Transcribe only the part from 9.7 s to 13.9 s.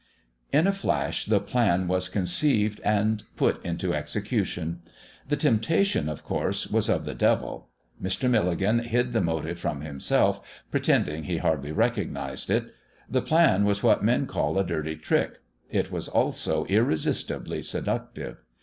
himself, pretending he hardly recognised it. The plan was